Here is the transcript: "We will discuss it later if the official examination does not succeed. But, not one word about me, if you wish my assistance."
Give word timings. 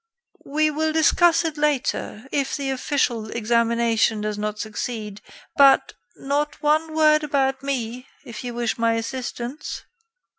"We 0.47 0.71
will 0.71 0.91
discuss 0.93 1.45
it 1.45 1.57
later 1.59 2.27
if 2.31 2.55
the 2.55 2.71
official 2.71 3.29
examination 3.29 4.21
does 4.21 4.35
not 4.35 4.57
succeed. 4.57 5.21
But, 5.55 5.93
not 6.15 6.63
one 6.63 6.95
word 6.95 7.23
about 7.23 7.61
me, 7.61 8.07
if 8.25 8.43
you 8.43 8.55
wish 8.55 8.79
my 8.79 8.95
assistance." 8.95 9.83